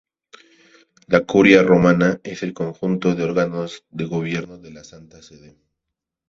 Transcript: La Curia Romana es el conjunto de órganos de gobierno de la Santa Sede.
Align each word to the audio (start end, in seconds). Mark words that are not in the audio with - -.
La 1.15 1.19
Curia 1.33 1.61
Romana 1.61 2.19
es 2.23 2.41
el 2.41 2.55
conjunto 2.55 3.13
de 3.13 3.23
órganos 3.23 3.85
de 3.91 4.05
gobierno 4.05 4.57
de 4.57 4.71
la 4.71 4.83
Santa 4.83 5.21
Sede. 5.21 5.59